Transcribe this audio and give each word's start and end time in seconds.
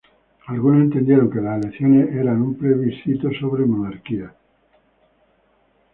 Algunos 0.47 0.81
entendieron 0.81 1.29
que 1.29 1.39
las 1.41 1.63
elecciones 1.63 2.09
eran 2.15 2.41
un 2.41 2.55
plebiscito 2.57 3.29
sobre 3.39 3.61
la 3.61 3.67
Monarquía. 3.67 4.33